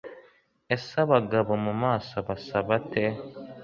[0.75, 3.03] Ese abagabo mumaso basa bate